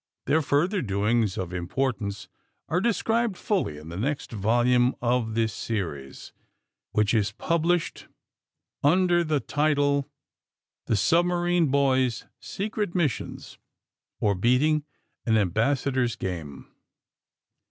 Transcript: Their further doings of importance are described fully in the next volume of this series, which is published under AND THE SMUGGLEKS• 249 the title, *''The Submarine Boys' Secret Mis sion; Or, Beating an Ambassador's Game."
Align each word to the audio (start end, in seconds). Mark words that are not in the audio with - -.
Their 0.25 0.41
further 0.41 0.81
doings 0.81 1.37
of 1.37 1.53
importance 1.53 2.27
are 2.67 2.81
described 2.81 3.37
fully 3.37 3.77
in 3.77 3.89
the 3.89 3.97
next 3.99 4.31
volume 4.31 4.95
of 4.99 5.35
this 5.35 5.53
series, 5.53 6.33
which 6.91 7.13
is 7.13 7.31
published 7.33 8.07
under 8.83 9.19
AND 9.19 9.29
THE 9.29 9.35
SMUGGLEKS• 9.35 9.43
249 9.77 10.05
the 10.07 10.07
title, 10.09 10.11
*''The 10.87 10.97
Submarine 10.97 11.67
Boys' 11.67 12.25
Secret 12.39 12.95
Mis 12.95 13.11
sion; 13.11 13.37
Or, 14.19 14.33
Beating 14.33 14.85
an 15.27 15.37
Ambassador's 15.37 16.15
Game." 16.15 16.65